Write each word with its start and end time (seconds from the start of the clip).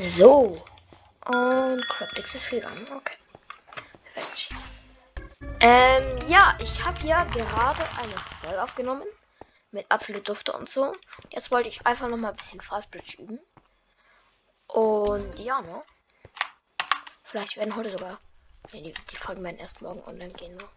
So. 0.00 0.64
Und 1.26 1.88
Cryptix 1.88 2.34
ist 2.34 2.50
gegangen. 2.50 2.86
Okay. 2.94 3.16
Perfekt. 4.12 4.48
Ähm, 5.60 6.18
ja, 6.28 6.58
ich 6.60 6.84
habe 6.84 7.06
ja 7.06 7.24
gerade 7.24 7.82
eine 7.98 8.16
Folge 8.42 8.62
aufgenommen. 8.62 9.06
Mit 9.70 9.90
absolut 9.90 10.28
Dufte 10.28 10.52
und 10.52 10.68
so. 10.68 10.92
Jetzt 11.30 11.50
wollte 11.50 11.68
ich 11.68 11.86
einfach 11.86 12.08
noch 12.08 12.16
mal 12.16 12.30
ein 12.30 12.36
bisschen 12.36 12.60
Fastbridge 12.60 13.22
üben. 13.22 13.40
Und 14.66 15.38
ja, 15.38 15.60
ne? 15.60 15.82
Vielleicht 17.22 17.56
werden 17.56 17.76
heute 17.76 17.90
sogar. 17.90 18.20
Nee, 18.72 18.82
die, 18.82 18.94
die 19.10 19.16
Folgen 19.16 19.42
werden 19.44 19.58
erst 19.58 19.82
morgen 19.82 20.02
online 20.04 20.32
gehen, 20.32 20.56
ne? 20.56 20.68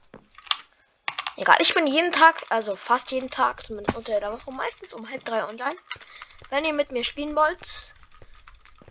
Egal, 1.35 1.57
ich 1.59 1.73
bin 1.73 1.85
jeden 1.85 2.11
Tag, 2.11 2.43
also 2.49 2.75
fast 2.75 3.11
jeden 3.11 3.29
Tag, 3.29 3.63
zumindest 3.63 3.95
unter 3.95 4.19
der 4.19 4.31
Woche, 4.31 4.51
meistens 4.51 4.93
um 4.93 5.07
halb 5.07 5.23
drei 5.23 5.43
online. 5.43 5.75
Wenn 6.49 6.65
ihr 6.65 6.73
mit 6.73 6.91
mir 6.91 7.03
spielen 7.03 7.35
wollt, 7.35 7.93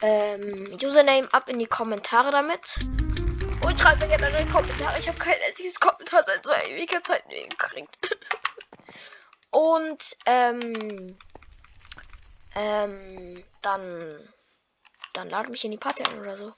ähm, 0.03 0.79
Username 0.83 1.29
ab 1.33 1.49
in 1.49 1.59
die 1.59 1.67
Kommentare 1.67 2.31
damit. 2.31 2.77
Und 3.65 3.81
schreibt 3.81 4.01
mir 4.01 4.09
gerne 4.09 4.39
in 4.39 4.47
die 4.47 4.53
Kommentare. 4.53 4.99
Ich 4.99 5.09
habe 5.09 5.19
kein 5.19 5.37
einziges 5.47 5.81
Kommentar 5.81 6.23
seit 6.25 6.45
so 6.45 6.51
ewiger 6.53 7.03
Zeit 7.03 7.25
gekriegt. 7.29 7.99
Und, 9.51 10.17
ähm, 10.27 11.17
ähm, 12.55 13.45
dann, 13.63 14.29
dann 15.15 15.31
lade 15.31 15.51
mich 15.51 15.65
in 15.65 15.71
die 15.71 15.79
Party 15.79 16.03
ein 16.03 16.21
oder 16.21 16.37
so. 16.37 16.53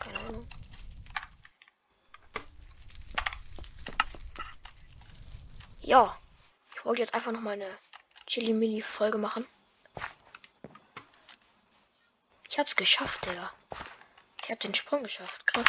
Keine 0.00 0.18
Ahnung. 0.20 0.48
Ja, 5.80 6.16
ich 6.74 6.84
wollte 6.84 7.02
jetzt 7.02 7.14
einfach 7.14 7.32
noch 7.32 7.40
mal 7.40 7.52
eine 7.52 7.70
Chili-Mini-Folge 8.26 9.18
machen. 9.18 9.46
Ich 12.54 12.60
hab's 12.60 12.76
geschafft, 12.76 13.26
Digga. 13.26 13.50
Ich 14.44 14.50
hab 14.52 14.60
den 14.60 14.74
Sprung 14.74 15.02
geschafft. 15.02 15.44
Krass. 15.44 15.64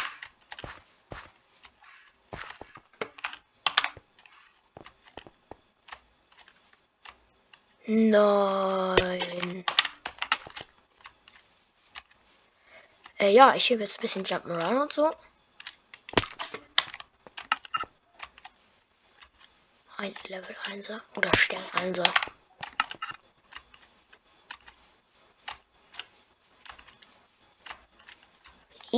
Nein. 7.86 9.64
Äh, 13.18 13.30
ja, 13.30 13.56
ich 13.56 13.68
habe 13.72 13.80
jetzt 13.80 13.98
ein 13.98 14.02
bisschen 14.02 14.24
Jump'n'Run 14.24 14.82
und 14.82 14.92
so. 14.92 15.10
Ein 19.96 20.14
Level 20.28 20.54
1er 20.62 21.00
oder 21.16 21.36
Stern 21.36 21.64
1er. 21.74 22.14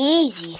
Easy. 0.00 0.56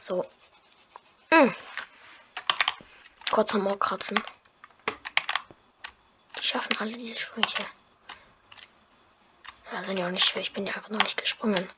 So. 0.00 0.24
Hm. 1.30 1.54
Kurz 3.30 3.54
am 3.54 3.66
Ohr 3.66 3.78
kratzen. 3.78 4.24
Die 6.38 6.42
schaffen 6.42 6.74
alle 6.78 6.96
diese 6.96 7.18
Sprünge. 7.18 7.46
Ja, 9.70 9.84
sind 9.84 9.98
ja 9.98 10.06
auch 10.06 10.10
nicht 10.10 10.24
schwer. 10.24 10.40
Ich 10.40 10.54
bin 10.54 10.66
ja 10.66 10.72
einfach 10.72 10.88
noch 10.88 11.02
nicht 11.02 11.18
gesprungen. 11.18 11.68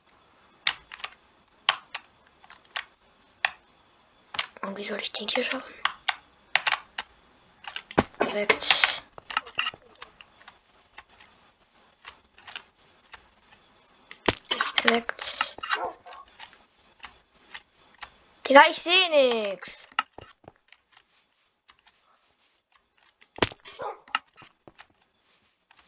Und 4.61 4.77
wie 4.77 4.85
soll 4.85 5.01
ich 5.01 5.11
den 5.11 5.27
hier 5.27 5.43
schaffen? 5.43 5.73
Perfekt. 8.17 8.96
Digga, 18.47 18.61
ich 18.69 18.77
sehe 18.77 19.09
nix. 19.09 19.85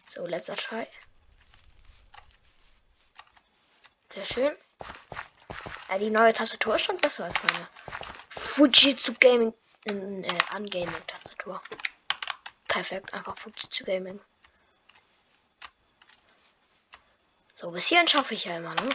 So, 0.08 0.26
letzter 0.26 0.58
Try. 0.58 0.86
Sehr 4.12 4.26
schön. 4.26 4.58
Ja, 5.88 5.98
die 5.98 6.10
neue 6.10 6.34
Tastatur 6.34 6.76
ist 6.76 6.84
schon 6.84 6.98
besser 6.98 7.26
als 7.26 7.36
meine. 7.44 7.70
Fujitsu 8.32 9.14
Gaming 9.20 9.54
äh, 9.86 10.56
Ungaming 10.56 11.08
Tastatur. 11.08 11.62
Perfekt, 12.68 13.14
einfach 13.14 13.38
Fujitsu 13.38 13.86
Gaming. 13.86 14.20
So, 17.56 17.72
bis 17.72 17.88
hierhin 17.88 18.08
schaffe 18.08 18.34
ich 18.34 18.46
ja 18.46 18.58
immer, 18.58 18.76
ne? 18.76 18.90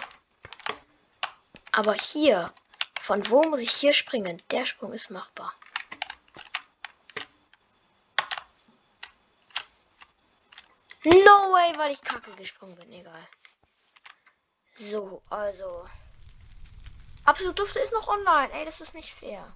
Aber 1.72 1.94
hier, 1.94 2.52
von 3.04 3.28
wo 3.28 3.42
muss 3.42 3.60
ich 3.60 3.70
hier 3.70 3.92
springen? 3.92 4.42
Der 4.50 4.64
Sprung 4.64 4.94
ist 4.94 5.10
machbar. 5.10 5.52
No 11.04 11.52
way, 11.52 11.76
weil 11.76 11.92
ich 11.92 12.00
kacke 12.00 12.34
gesprungen 12.36 12.76
bin, 12.76 12.90
egal. 12.94 13.28
So, 14.72 15.22
also. 15.28 15.84
Absolut 17.26 17.58
Dufte 17.58 17.80
ist 17.80 17.92
noch 17.92 18.08
online. 18.08 18.50
Ey, 18.54 18.64
das 18.64 18.80
ist 18.80 18.94
nicht 18.94 19.12
fair. 19.12 19.54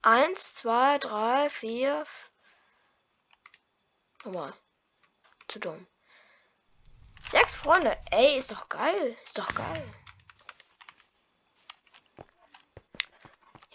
Eins, 0.00 0.54
zwei, 0.54 0.96
drei, 0.96 1.50
vier. 1.50 2.06
Nochmal. 4.24 4.54
Zu 5.48 5.58
dumm. 5.60 5.86
Sechs 7.30 7.56
Freunde. 7.56 7.98
Ey, 8.10 8.38
ist 8.38 8.50
doch 8.50 8.70
geil. 8.70 9.18
Ist 9.22 9.36
doch 9.36 9.54
geil. 9.54 9.94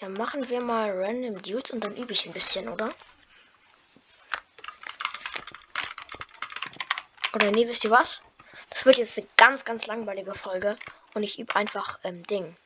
Ja, 0.04 0.10
machen 0.10 0.50
wir 0.50 0.62
mal 0.62 0.92
Random 0.92 1.42
Dudes 1.42 1.72
und 1.72 1.82
dann 1.82 1.96
übe 1.96 2.12
ich 2.12 2.26
ein 2.26 2.34
bisschen, 2.34 2.68
oder? 2.68 2.94
Oder 7.34 7.52
nee, 7.52 7.66
wisst 7.66 7.86
ihr 7.86 7.90
was? 7.90 8.22
Das 8.70 8.86
wird 8.86 8.98
jetzt 8.98 9.18
eine 9.18 9.26
ganz, 9.38 9.64
ganz 9.64 9.88
langweilige 9.88 10.36
Folge. 10.36 10.78
Und 11.14 11.24
ich 11.24 11.40
übe 11.40 11.56
einfach 11.56 12.00
ähm, 12.04 12.28
Ding. 12.28 12.58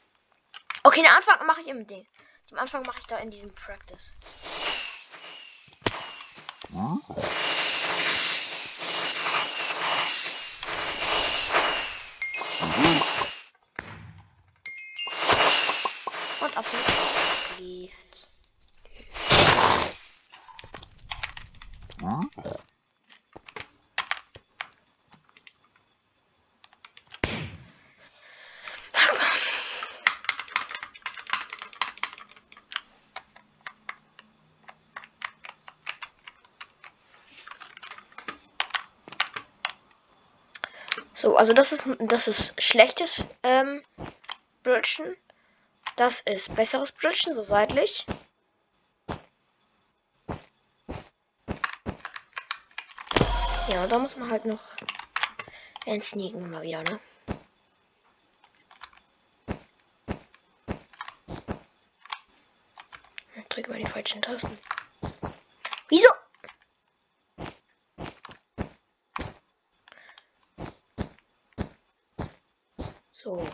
Okay, 0.81 1.03
den 1.03 1.11
Anfang 1.11 1.45
mache 1.45 1.61
ich 1.61 1.67
im 1.67 1.85
Ding. 1.85 2.07
Den 2.49 2.57
Anfang 2.57 2.81
mache 2.81 3.01
ich 3.01 3.05
da 3.05 3.17
in 3.17 3.29
diesem 3.29 3.53
Practice. 3.53 4.13
Und 16.39 16.57
absolut 16.57 17.07
lieft. 17.59 18.07
So, 41.17 41.35
also 41.35 41.51
das 41.51 41.71
ist 41.71 41.83
das 41.97 42.27
ist 42.27 42.61
schlechtes 42.61 43.25
ähm, 43.41 43.83
Bridgen. 44.61 45.17
Das 45.95 46.19
ist 46.19 46.55
besseres 46.55 46.91
Bridgen, 46.91 47.33
so 47.33 47.43
seitlich. 47.43 48.05
Ja, 53.67 53.87
da 53.87 53.97
muss 53.97 54.15
man 54.15 54.29
halt 54.29 54.45
noch 54.45 54.61
sneaken 55.99 56.51
mal 56.51 56.61
wieder, 56.61 56.83
ne? 56.83 56.99
Drücke 63.49 63.71
mal 63.71 63.79
die 63.79 63.87
falschen 63.87 64.21
Tasten. 64.21 64.55
Wieso? 65.89 66.09
So. 73.27 73.45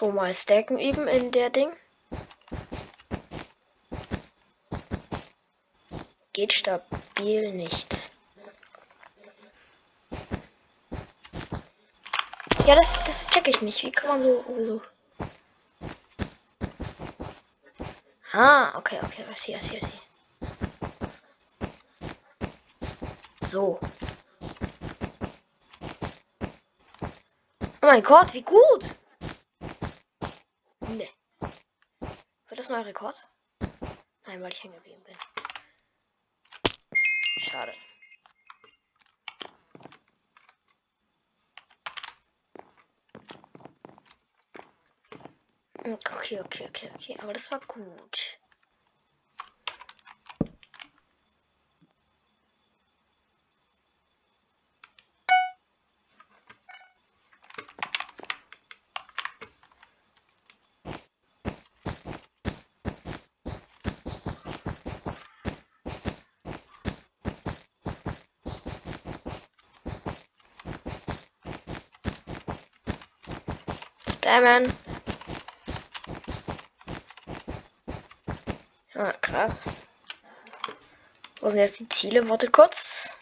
So, 0.00 0.10
mal 0.10 0.32
stacken 0.32 0.78
üben 0.78 1.06
in 1.08 1.30
der 1.30 1.50
Ding. 1.50 1.76
Geht 6.32 6.54
stabil 6.54 7.52
nicht. 7.52 7.98
Ja, 12.66 12.76
das, 12.76 13.04
das 13.04 13.28
check 13.28 13.46
ich 13.46 13.60
nicht. 13.60 13.82
Wie 13.82 13.92
kann 13.92 14.08
man 14.08 14.22
so, 14.22 14.42
so 14.64 14.80
Ah, 18.32 18.78
okay, 18.78 19.00
okay, 19.02 19.26
I 19.30 19.34
see, 19.36 19.54
I 19.54 19.60
see, 19.60 19.76
I 19.76 19.80
see. 19.80 20.00
So. 23.48 23.78
Oh 27.82 27.86
mein 27.86 28.02
Gott, 28.02 28.32
wie 28.32 28.40
gut! 28.40 28.96
Ne. 30.90 31.08
Wird 32.48 32.58
das 32.58 32.59
neuer 32.70 32.86
Rekord? 32.86 33.16
Nein, 34.26 34.42
weil 34.42 34.52
ich 34.52 34.62
hängen 34.62 34.74
geblieben 34.74 35.02
bin. 35.04 35.16
Schade. 37.38 37.72
Okay, 45.78 46.40
okay, 46.40 46.68
okay, 46.68 46.90
okay. 46.94 47.18
Aber 47.20 47.32
das 47.32 47.50
war 47.50 47.60
gut. 47.60 48.29
Spammen. 74.30 74.72
Ah, 78.94 79.12
krass. 79.20 79.66
Wo 81.40 81.50
sind 81.50 81.58
jetzt 81.58 81.80
die 81.80 81.88
Ziele? 81.88 82.28
Warte 82.28 82.48
kurz. 82.48 83.12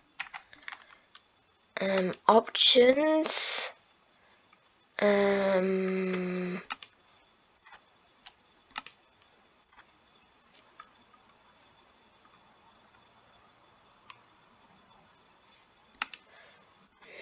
Ähm, 1.81 2.12
Options. 2.26 3.72
Ähm. 4.99 6.60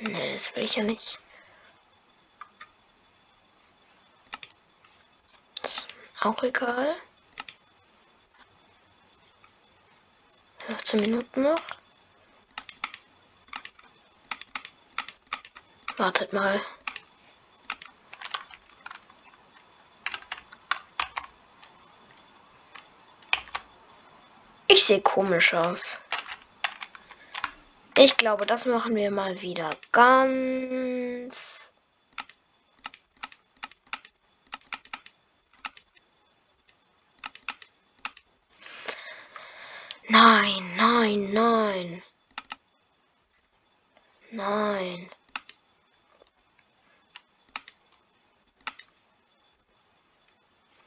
Ne, 0.00 0.32
das 0.34 0.56
will 0.56 0.64
ich 0.64 0.74
ja 0.74 0.82
nicht. 0.82 1.20
Ist 5.66 5.88
auch 6.26 6.42
egal. 6.42 6.96
15 10.66 11.00
Minuten 11.00 11.42
noch. 11.42 11.62
Wartet 15.96 16.32
mal. 16.32 16.60
Ich 24.66 24.84
sehe 24.84 25.00
komisch 25.00 25.54
aus. 25.54 25.98
Ich 27.96 28.16
glaube, 28.18 28.44
das 28.44 28.66
machen 28.66 28.94
wir 28.94 29.10
mal 29.10 29.40
wieder 29.40 29.70
ganz 29.92 31.66
Nein, 40.08 40.76
nein, 40.76 41.32
nein. 41.32 42.02
Nein. 44.30 45.10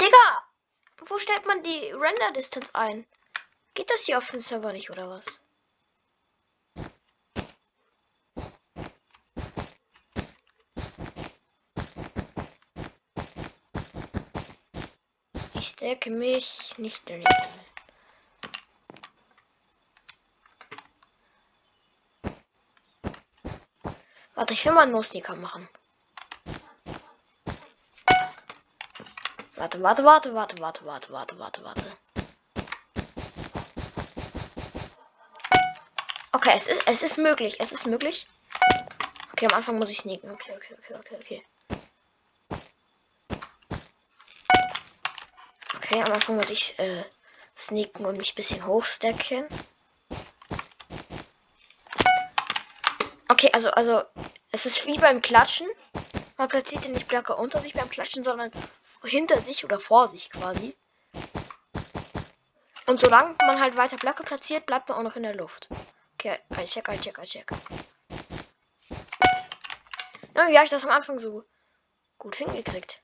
Digga! 0.01 0.43
Wo 1.05 1.19
stellt 1.19 1.45
man 1.45 1.61
Render-Distance 2.29 2.75
ein? 2.75 3.07
Geht 3.73 3.89
das 3.89 4.05
hier 4.05 4.17
auf 4.19 4.29
dem 4.29 4.39
Server 4.39 4.71
nicht, 4.71 4.91
oder 4.91 5.09
was? 5.09 5.25
Ich 15.55 15.69
stecke 15.69 16.11
mich 16.11 16.77
nicht 16.77 17.09
daneben. 17.09 17.25
Warte, 24.35 24.53
ich 24.53 24.65
will 24.65 24.73
mal 24.73 24.83
einen 24.83 24.91
No-Sneaker 24.91 25.35
machen. 25.35 25.67
Warte, 29.55 29.81
warte, 29.81 30.03
warte, 30.05 30.33
warte, 30.35 30.61
warte, 30.61 30.85
warte, 30.85 31.11
warte, 31.11 31.39
warte, 31.39 31.63
warte. 31.63 31.97
Okay, 36.39 36.53
es 36.55 36.67
ist, 36.67 36.87
es 36.87 37.01
ist 37.01 37.17
möglich, 37.17 37.57
es 37.59 37.73
ist 37.73 37.85
möglich. 37.85 38.25
Okay, 39.33 39.47
am 39.47 39.57
Anfang 39.57 39.77
muss 39.77 39.89
ich 39.89 39.97
sneaken. 39.97 40.31
Okay, 40.31 40.53
okay, 40.55 40.73
okay, 40.77 40.95
okay, 40.97 41.15
okay. 41.17 42.59
Okay, 45.75 46.01
am 46.01 46.13
Anfang 46.13 46.37
muss 46.37 46.49
ich 46.49 46.79
äh, 46.79 47.03
sneaken 47.57 48.05
und 48.05 48.15
mich 48.15 48.31
ein 48.31 48.35
bisschen 48.35 48.65
hochstacken. 48.65 49.49
Okay, 53.27 53.49
also, 53.51 53.71
also, 53.71 54.03
es 54.53 54.65
ist 54.65 54.85
wie 54.87 54.97
beim 54.97 55.21
Klatschen. 55.21 55.67
Man 56.37 56.47
platziert 56.47 56.85
den 56.85 56.93
nicht 56.93 57.09
Blöcke 57.09 57.35
unter 57.35 57.61
sich 57.61 57.73
beim 57.73 57.89
Klatschen, 57.89 58.23
sondern 58.23 58.49
hinter 59.03 59.41
sich 59.41 59.65
oder 59.65 59.81
vor 59.81 60.07
sich 60.07 60.29
quasi. 60.29 60.73
Und 62.85 63.01
solange 63.01 63.35
man 63.41 63.59
halt 63.59 63.75
weiter 63.75 63.97
Blöcke 63.97 64.23
platziert, 64.23 64.65
bleibt 64.65 64.87
man 64.87 64.99
auch 64.99 65.03
noch 65.03 65.17
in 65.17 65.23
der 65.23 65.35
Luft. 65.35 65.67
Okay, 66.21 66.37
I 66.51 66.65
check, 66.65 66.89
I 66.89 66.97
check, 66.97 67.17
I 67.17 67.23
check. 67.23 67.49
Irgendwie 70.35 70.57
habe 70.57 70.65
ich 70.65 70.69
das 70.69 70.83
am 70.83 70.89
Anfang 70.89 71.17
so 71.17 71.45
gut 72.17 72.35
hingekriegt. 72.35 73.01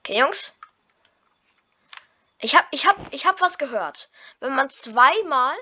Okay, 0.00 0.18
Jungs. 0.20 0.52
Ich 2.40 2.54
hab, 2.54 2.68
ich 2.72 2.86
hab, 2.86 3.14
ich 3.14 3.24
hab 3.24 3.40
was 3.40 3.56
gehört. 3.56 4.10
Wenn 4.40 4.54
man 4.54 4.68
zweimal, 4.68 5.56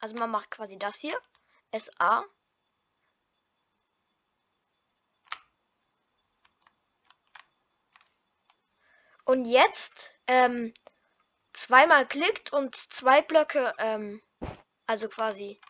also 0.00 0.16
man 0.16 0.32
macht 0.32 0.50
quasi 0.50 0.76
das 0.76 0.96
hier, 0.96 1.16
SA. 1.72 2.24
Und 9.30 9.44
jetzt 9.44 10.12
ähm, 10.26 10.74
zweimal 11.52 12.04
klickt 12.04 12.52
und 12.52 12.74
zwei 12.74 13.22
Blöcke, 13.22 13.72
ähm, 13.78 14.20
also 14.88 15.08
quasi. 15.08 15.60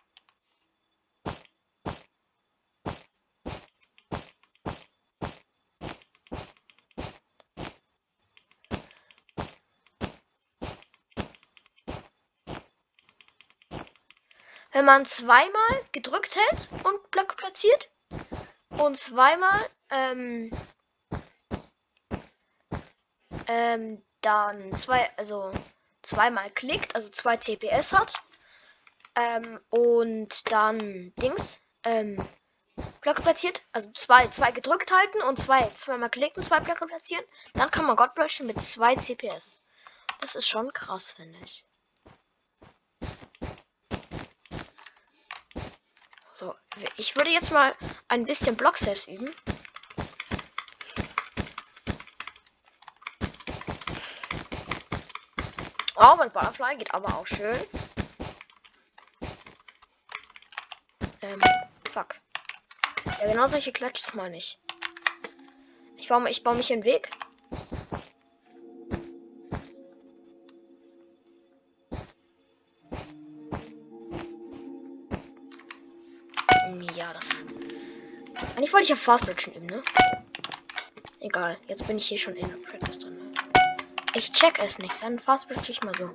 Wenn 14.73 14.87
man 14.87 15.05
zweimal 15.05 15.52
gedrückt 15.93 16.35
hält 16.35 16.71
und 16.83 17.11
Blöcke 17.11 17.37
platziert 17.37 17.90
und 18.71 18.97
zweimal 18.97 19.69
ähm, 19.90 20.50
ähm, 23.50 24.00
dann 24.21 24.73
zwei, 24.78 25.11
also 25.16 25.52
zweimal 26.02 26.50
klickt, 26.50 26.95
also 26.95 27.09
zwei 27.09 27.37
CPS 27.37 27.92
hat 27.92 28.14
ähm, 29.16 29.59
und 29.71 30.52
dann 30.52 31.12
Dings 31.16 31.61
ähm, 31.85 32.16
Blöcke 33.00 33.23
platziert, 33.23 33.61
also 33.73 33.90
zwei, 33.92 34.28
zwei 34.28 34.52
gedrückt 34.52 34.92
halten 34.92 35.23
und 35.23 35.37
zwei 35.37 35.69
zweimal 35.71 36.11
klicken, 36.11 36.45
zwei 36.45 36.61
Blöcke 36.61 36.87
platzieren, 36.87 37.25
dann 37.54 37.73
kann 37.73 37.87
man 37.87 37.97
Gott 37.97 38.12
mit 38.40 38.62
zwei 38.62 38.95
CPS. 38.95 39.61
Das 40.21 40.37
ist 40.37 40.49
schon 40.49 40.73
krass, 40.73 41.11
finde 41.11 41.38
ich. 41.45 41.64
So, 46.38 46.54
ich 46.97 47.16
würde 47.16 47.30
jetzt 47.30 47.50
mal 47.50 47.75
ein 48.07 48.26
bisschen 48.26 48.57
Block 48.57 48.78
selbst 48.78 49.09
üben. 49.09 49.35
Oh, 56.02 56.14
mein 56.16 56.30
Butterfly 56.30 56.76
geht 56.78 56.95
aber 56.95 57.14
auch 57.14 57.26
schön. 57.26 57.61
Ähm, 61.21 61.38
fuck. 61.92 62.14
Ja, 63.04 63.30
genau 63.30 63.49
solche 63.49 63.71
Klatsches 63.71 64.14
meine 64.14 64.38
ich. 64.38 64.59
Ich 65.99 66.09
baue, 66.09 66.30
ich 66.30 66.42
baue 66.42 66.54
mich 66.54 66.71
in 66.71 66.80
den 66.80 66.85
Weg. 66.87 67.11
Ja, 76.97 77.12
das. 77.12 77.28
Eigentlich 78.57 78.73
wollte 78.73 78.85
ich 78.85 78.88
ja 78.88 78.97
Fast 78.97 79.26
Bridge 79.26 79.50
üben, 79.50 79.66
ne? 79.66 79.83
Egal, 81.21 81.59
jetzt 81.69 81.87
bin 81.87 81.99
ich 81.99 82.07
hier 82.07 82.16
schon 82.16 82.37
in 82.37 82.62
Practice 82.62 83.00
drin. 83.00 83.20
Ich 84.14 84.33
check 84.33 84.59
es 84.59 84.79
nicht, 84.79 84.95
dann 85.02 85.19
Fast 85.19 85.49
ich 85.69 85.83
mal 85.83 85.95
so. 85.95 86.11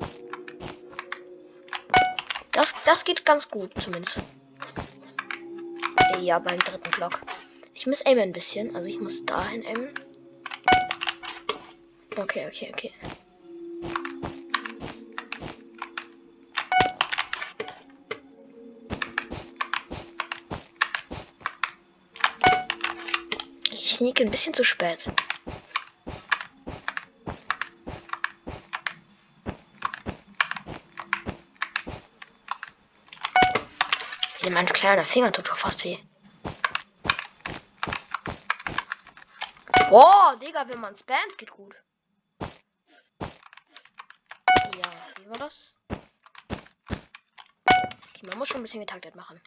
Das, 2.51 2.73
das 2.85 3.03
geht 3.05 3.25
ganz 3.25 3.49
gut, 3.49 3.71
zumindest. 3.79 4.19
Ja, 6.19 6.39
beim 6.39 6.59
dritten 6.59 6.91
Block. 6.91 7.21
Ich 7.73 7.87
muss 7.87 8.05
aimen 8.05 8.23
ein 8.23 8.33
bisschen, 8.33 8.75
also 8.75 8.89
ich 8.89 8.99
muss 8.99 9.25
dahin 9.25 9.65
aimen. 9.65 9.93
Okay, 12.17 12.47
okay, 12.47 12.71
okay. 12.73 12.93
Ich 23.71 23.95
sneak 23.95 24.19
ein 24.21 24.31
bisschen 24.31 24.53
zu 24.53 24.63
spät. 24.63 25.05
Hey, 34.45 34.53
mein 34.53 34.67
kleiner 34.67 35.05
Finger 35.05 35.31
tut 35.31 35.47
schon 35.47 35.57
fast 35.57 35.83
weh. 35.83 35.97
Boah, 39.89 40.37
Digga, 40.39 40.69
wenn 40.69 40.79
man 40.79 40.95
spammt, 40.95 41.35
geht 41.39 41.49
gut. 41.49 41.75
Ja, 42.39 42.47
wie 45.19 45.29
war 45.31 45.39
das? 45.39 45.73
Okay, 48.09 48.27
man 48.27 48.37
muss 48.37 48.49
schon 48.49 48.59
ein 48.59 48.61
bisschen 48.61 48.81
getaktet 48.81 49.15
machen. 49.15 49.41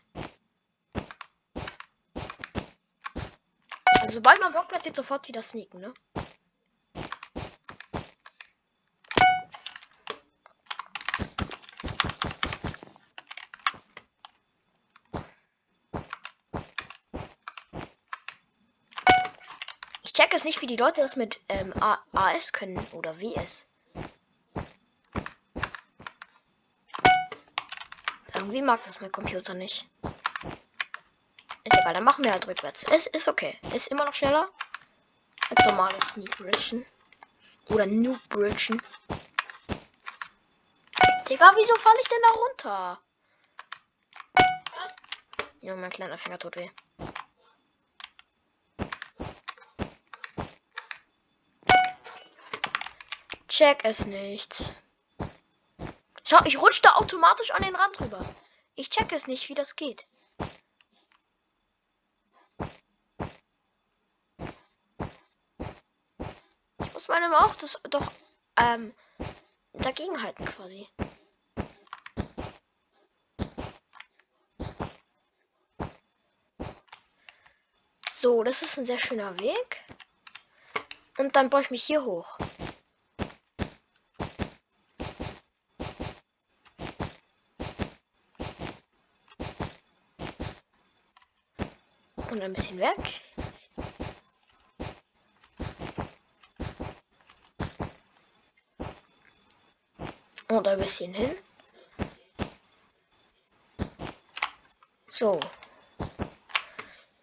Also 4.01 4.15
sobald 4.15 4.41
man 4.41 4.51
Block 4.51 4.67
platziert, 4.67 4.97
sofort 4.97 5.29
wieder 5.29 5.43
sneaken, 5.43 5.79
ne? 5.79 5.95
Check 20.19 20.35
es 20.35 20.43
nicht, 20.43 20.61
wie 20.61 20.67
die 20.67 20.77
Leute 20.77 21.01
das 21.01 21.15
mit 21.15 21.39
ähm, 21.49 21.73
AS 22.13 22.53
können 22.53 22.85
oder 22.91 23.21
WS. 23.21 23.69
Irgendwie 28.35 28.63
mag 28.63 28.81
das 28.85 29.01
mein 29.01 29.13
Computer 29.13 29.55
nicht. 29.55 29.89
Ist 31.63 31.79
egal, 31.79 31.95
dann 31.95 32.03
machen 32.03 32.25
wir 32.25 32.33
halt 32.33 32.49
rückwärts. 32.49 32.83
Es 32.91 33.07
ist 33.07 33.29
okay. 33.29 33.57
Ist 33.73 33.89
immer 33.89 34.05
noch 34.05 34.15
schneller 34.15 34.49
als 35.55 35.67
normales 35.67 36.11
Sneak 36.11 36.37
Bridgen. 36.37 36.85
Oder 37.69 37.87
Noob 37.87 38.19
Bridgen. 38.29 38.83
Digga, 41.29 41.53
wieso 41.55 41.77
falle 41.77 42.01
ich 42.03 42.09
denn 42.09 42.23
da 42.27 42.33
runter? 42.33 43.01
Ja, 45.61 45.77
mein 45.77 45.91
kleiner 45.91 46.19
Finger 46.19 46.41
tut 46.41 46.57
weh. 46.57 46.71
Check 53.59 53.85
es 53.85 54.07
nicht. 54.07 54.55
Schau, 56.23 56.39
ich 56.45 56.61
rutsche 56.61 56.81
da 56.83 56.95
automatisch 56.95 57.51
an 57.51 57.65
den 57.65 57.75
Rand 57.75 58.01
rüber. 58.01 58.25
Ich 58.77 58.89
check 58.89 59.11
es 59.11 59.27
nicht, 59.27 59.49
wie 59.49 59.57
das 59.57 59.75
geht. 59.75 60.07
Ich 66.79 66.93
muss 66.93 67.09
meinem 67.09 67.35
auch 67.35 67.57
das 67.57 67.81
doch 67.91 68.13
ähm, 68.61 68.95
dagegen 69.73 70.23
halten 70.23 70.45
quasi. 70.45 70.87
So, 78.13 78.45
das 78.45 78.63
ist 78.63 78.79
ein 78.79 78.85
sehr 78.85 79.01
schöner 79.01 79.37
Weg. 79.41 79.81
Und 81.19 81.35
dann 81.35 81.51
baue 81.51 81.63
ich 81.63 81.73
mich 81.73 81.83
hier 81.83 82.05
hoch. 82.05 82.39
Und 92.39 92.45
ein 92.45 92.53
bisschen 92.53 92.79
weg. 92.79 93.21
Und 100.47 100.69
ein 100.69 100.79
bisschen 100.79 101.13
hin. 101.13 101.37
So. 105.09 105.41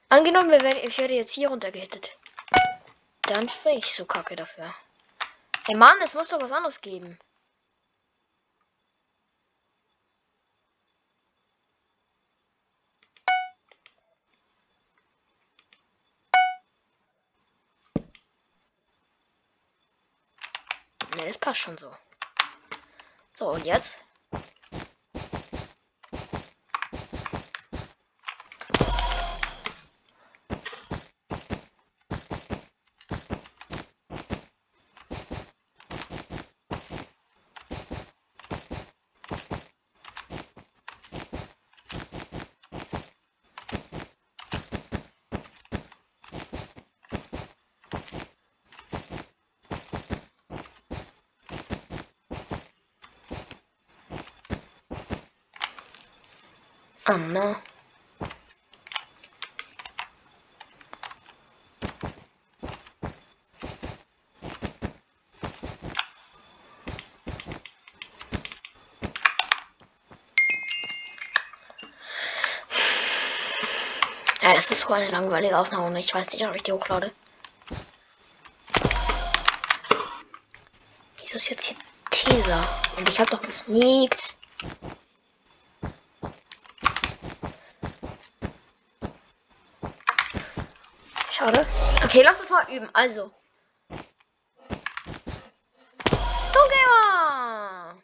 Angenommen, 0.09 0.51
wir 0.51 0.59
werden, 0.59 0.79
ich 0.83 0.97
werde 0.97 1.13
jetzt 1.13 1.31
hier 1.31 1.47
runtergehittet. 1.47 2.09
Dann 3.21 3.49
bin 3.63 3.77
ich 3.77 3.95
so 3.95 4.03
kacke 4.03 4.35
dafür. 4.35 4.75
Hey 5.65 5.77
Mann, 5.77 5.95
es 6.03 6.13
muss 6.13 6.27
doch 6.27 6.41
was 6.41 6.51
anderes 6.51 6.81
geben. 6.81 7.17
Ne, 21.15 21.27
das 21.27 21.34
passt 21.45 21.61
schon 21.61 21.77
so. 21.77 21.91
So, 23.35 23.51
und 23.51 23.65
jetzt? 23.65 23.99
Anna. 57.07 57.61
Ja, 74.41 74.53
das 74.55 74.71
ist 74.71 74.81
so 74.81 74.93
eine 74.93 75.11
langweilige 75.11 75.57
Aufnahme 75.57 75.85
und 75.85 75.95
ich 75.95 76.11
weiß 76.13 76.31
nicht, 76.31 76.45
ob 76.47 76.55
ich 76.55 76.63
die 76.63 76.71
hochlade. 76.71 77.11
Wieso 81.19 81.35
ist 81.35 81.49
jetzt 81.49 81.65
hier 81.65 81.77
Teser? 82.09 82.67
Und 82.97 83.07
ich 83.07 83.19
habe 83.19 83.29
doch 83.29 83.41
gesneakt. 83.41 84.37
Schade. 91.45 91.67
Okay, 92.03 92.23
lass 92.23 92.39
uns 92.39 92.49
mal 92.49 92.67
üben. 92.73 92.89
Also. 92.91 93.31
Gamer! 96.71 98.01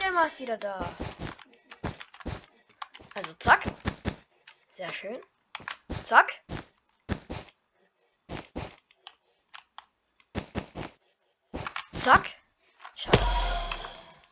Gamer 0.00 0.26
ist 0.26 0.40
wieder 0.40 0.58
da. 0.58 0.92
Also 3.14 3.32
zack. 3.34 3.62
Sehr 4.72 4.92
schön. 4.92 5.20
Zack. 6.02 6.32
Zack. 11.94 12.30
Schade. 12.96 13.18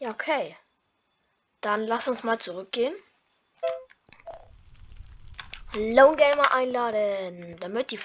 Ja, 0.01 0.11
okay. 0.11 0.57
Dann 1.61 1.83
lass 1.83 2.09
uns 2.09 2.25
mal 2.25 2.41
zurückgehen. 2.41 2.97
Lone 5.78 6.16
Gamer 6.16 6.54
einladen, 6.54 7.54
damit 7.61 7.90
die 7.90 8.00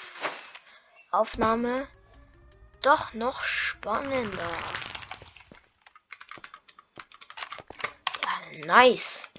Aufnahme 1.10 1.88
doch 2.82 3.14
noch 3.14 3.44
spannender. 3.44 4.52
Ja, 8.22 8.66
nice. 8.66 9.30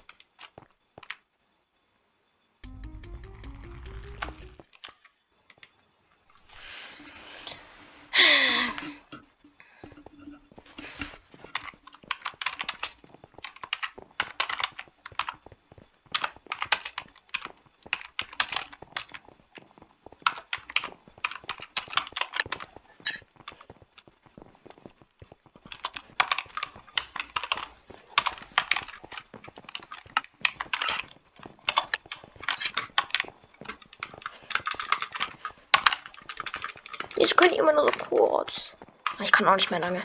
Ich 37.33 37.37
kann 37.37 37.49
immer 37.49 37.73
nur 37.73 37.91
so 37.91 37.99
kurz. 38.05 38.75
Ich 39.19 39.31
kann 39.31 39.47
auch 39.47 39.55
nicht 39.55 39.71
mehr 39.71 39.79
lange. 39.79 40.03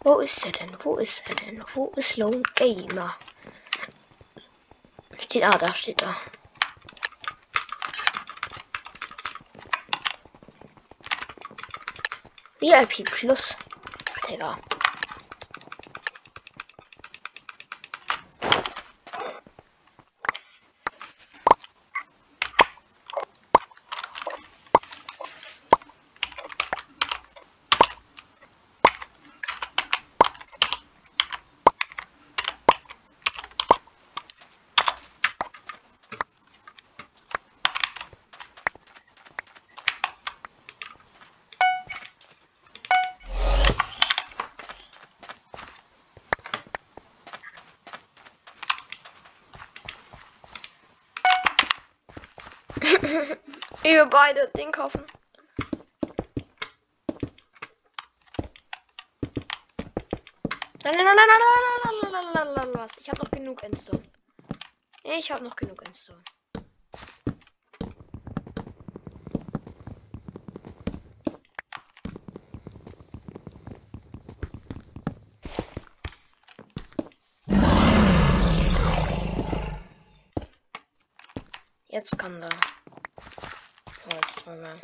Wo 0.00 0.20
ist 0.20 0.44
er 0.44 0.52
denn? 0.52 0.76
Wo 0.80 0.96
ist 0.96 1.26
er 1.26 1.36
denn? 1.36 1.64
Wo 1.72 1.86
ist 1.96 2.18
Lone 2.18 2.42
Gamer? 2.54 3.16
Steht, 5.18 5.42
ah, 5.42 5.56
da 5.56 5.72
steht 5.72 6.02
er. 6.02 6.16
VIP 12.60 13.04
Plus. 13.04 13.56
Digga. 14.28 14.58
Wir 53.82 54.06
beide 54.06 54.50
Ding 54.56 54.70
kaufen. 54.70 55.02
Ich 62.98 63.08
habe 63.08 63.22
noch 63.22 63.30
genug 63.30 63.62
Endstone. 63.62 64.02
Ich 65.04 65.30
habe 65.30 65.44
noch 65.44 65.56
genug 65.56 65.80
Endstone. 65.86 66.22
Jetzt 81.88 82.18
kann 82.18 82.40
da. 82.40 82.48
Oh, 84.52 84.54
Moment. 84.54 84.80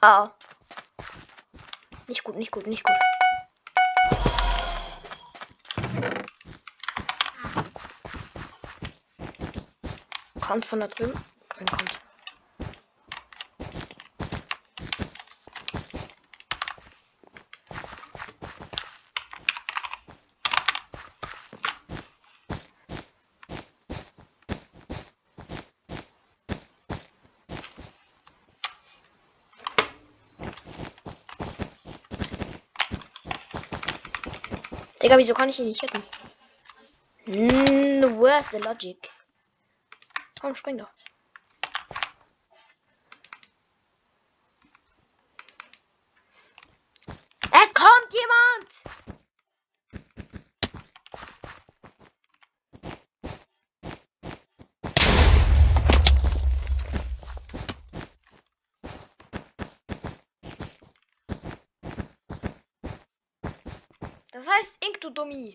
Ah. 0.00 0.30
Nicht 2.08 2.24
gut, 2.24 2.36
nicht 2.36 2.50
gut, 2.50 2.66
nicht 2.66 2.82
gut. 2.82 2.96
Kommt 10.40 10.64
von 10.64 10.80
da 10.80 10.88
drüben. 10.88 11.12
Kommt. 11.48 12.07
Digga, 35.08 35.16
wieso 35.16 35.32
kann 35.32 35.48
ich 35.48 35.58
ihn 35.58 35.64
nicht 35.64 35.80
hitten? 35.80 36.02
Mm, 37.24 38.20
where's 38.20 38.50
the 38.50 38.58
logic? 38.58 39.08
Komm, 40.38 40.54
spring 40.54 40.76
doch. 40.76 40.90
Es 47.50 47.72
kommt 47.72 48.12
jemand! 48.12 48.98
Das 64.32 64.46
heißt 64.46 64.74
Ink, 64.86 64.97
du 65.08 65.14
Dummi. 65.14 65.54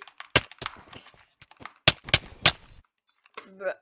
Bäh. 3.46 3.74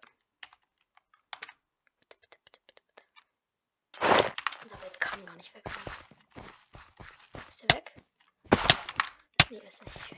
Unser 4.63 4.77
Bett 4.77 4.99
kann 4.99 5.25
gar 5.25 5.35
nicht 5.35 5.53
weg 5.55 5.63
sein. 5.65 6.45
Ist 7.49 7.61
der 7.61 7.77
weg? 7.77 7.93
Nee, 9.49 9.57
ist 9.59 9.85
nicht 9.85 10.11
weg. 10.11 10.17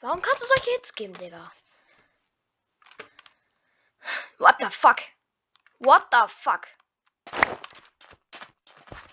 Warum 0.00 0.22
kannst 0.22 0.42
du 0.42 0.46
solche 0.46 0.70
Hits 0.70 0.94
geben, 0.94 1.14
Digga? 1.14 1.50
What 4.38 4.56
the 4.60 4.66
fuck? 4.70 5.00
What 5.78 6.06
the 6.12 6.28
fuck? 6.28 6.68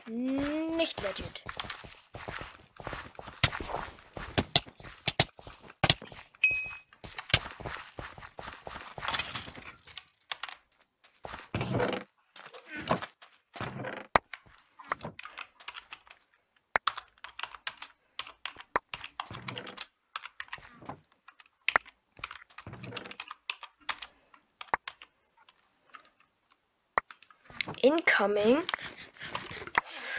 Nicht 0.07 1.01
legit. 1.01 1.43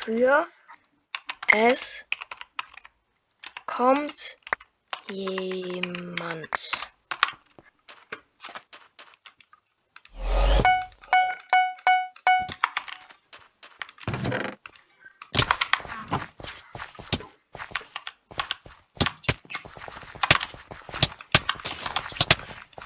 Für 0.04 0.48
es 1.52 2.04
kommt 3.66 4.36
jemand. 5.08 6.48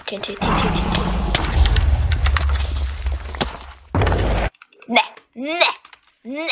TNT, 0.06 0.36
TNT, 0.36 0.38
TNT. 0.38 0.78
Ne. 4.88 5.00
Ne. 5.34 6.46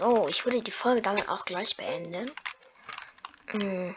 So, 0.00 0.28
ich 0.28 0.46
würde 0.46 0.62
die 0.62 0.70
Folge 0.70 1.02
damit 1.02 1.28
auch 1.28 1.44
gleich 1.44 1.76
beenden. 1.76 2.32
Hm. 3.48 3.94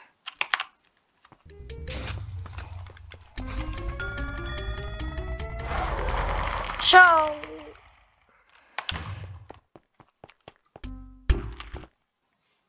Ciao. 6.82 7.34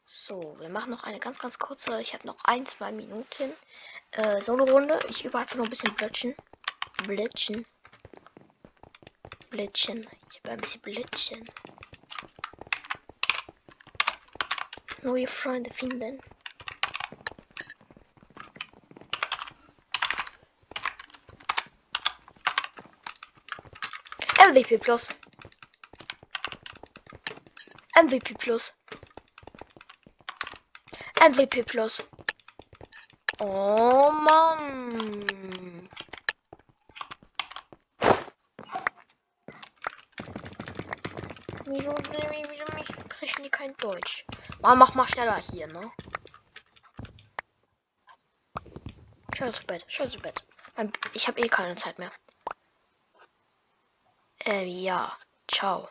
So, 0.04 0.56
wir 0.60 0.68
machen 0.68 0.92
noch 0.92 1.02
eine 1.02 1.18
ganz, 1.18 1.40
ganz 1.40 1.58
kurze. 1.58 2.00
Ich 2.00 2.14
habe 2.14 2.28
noch 2.28 2.38
ein, 2.44 2.64
zwei 2.66 2.92
Minuten. 2.92 3.52
Äh, 4.12 4.40
Solo-Runde. 4.42 5.00
Ich 5.08 5.24
übe 5.24 5.38
einfach 5.38 5.56
noch 5.56 5.64
ein 5.64 5.70
bisschen 5.70 5.92
Blötchen. 5.96 6.36
Blötchen. 7.02 7.66
Blötchen. 9.50 10.06
Ich 10.30 10.38
übe 10.38 10.50
ein 10.50 10.58
bisschen 10.58 10.82
Blötchen. 10.82 11.50
Neue 15.04 15.26
Freunde 15.26 15.70
finden. 15.70 16.18
MVP 24.38 24.78
Plus. 24.78 25.08
MVP 27.94 28.34
Plus. 28.38 28.72
MVP 31.20 31.64
Plus. 31.64 32.02
Oh 33.40 34.10
Mann. 34.10 35.86
Wieso, 41.66 41.90
wieso, 41.92 42.64
wieso 42.76 42.94
sprechen 43.24 43.42
die 43.42 43.50
kein 43.50 43.76
Deutsch? 43.76 44.24
Mal 44.64 44.76
mach 44.76 44.94
mal 44.94 45.06
schneller 45.06 45.36
hier, 45.36 45.66
ne? 45.66 45.92
Scheiß 49.34 49.56
zu 49.56 49.66
Bett, 49.66 49.84
scheiß 49.88 50.12
zu 50.12 50.18
Bett. 50.20 50.42
Ich 51.12 51.28
habe 51.28 51.38
eh 51.42 51.48
keine 51.48 51.76
Zeit 51.76 51.98
mehr. 51.98 52.10
Äh, 54.46 54.64
ja. 54.64 55.18
Ciao. 55.48 55.90